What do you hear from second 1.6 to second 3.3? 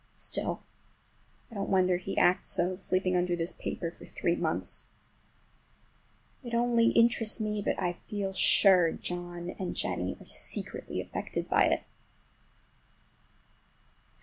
wonder he acts so, sleeping